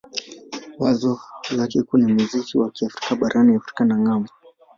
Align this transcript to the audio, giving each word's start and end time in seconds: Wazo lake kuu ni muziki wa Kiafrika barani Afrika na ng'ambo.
Wazo 0.79 1.19
lake 1.57 1.81
kuu 1.83 1.97
ni 1.97 2.13
muziki 2.13 2.57
wa 2.57 2.71
Kiafrika 2.71 3.15
barani 3.15 3.55
Afrika 3.55 3.85
na 3.85 3.97
ng'ambo. 3.99 4.29